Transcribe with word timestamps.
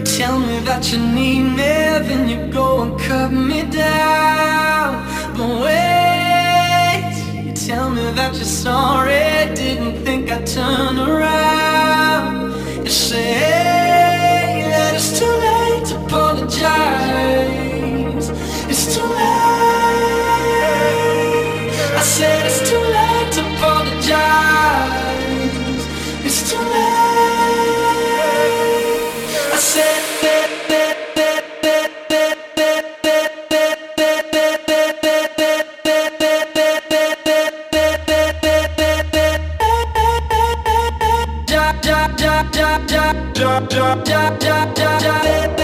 You 0.00 0.06
tell 0.06 0.38
me 0.40 0.60
that 0.60 0.90
you 0.90 0.98
need 0.98 1.42
me, 1.42 1.74
then 2.08 2.26
you 2.26 2.50
go 2.50 2.84
and 2.84 2.98
cut 2.98 3.30
me 3.30 3.64
down. 3.64 5.04
But 5.36 5.60
wait, 5.60 7.44
you 7.44 7.52
tell 7.52 7.90
me 7.90 8.10
that 8.12 8.34
you're 8.34 8.44
sorry, 8.44 9.54
didn't 9.54 10.02
think 10.02 10.30
I'd 10.30 10.46
turn 10.46 10.98
around. 10.98 12.54
You 12.82 12.90
say 12.90 14.62
that 14.70 14.94
it's 14.94 15.18
too 15.18 15.26
late 15.26 15.84
to 15.88 16.02
apologize. 16.06 17.69
Jump, 43.68 44.04
jump, 44.06 44.40
jump, 44.40 44.78
jump. 44.78 45.02
ja, 45.02 45.59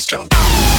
Strong. 0.00 0.69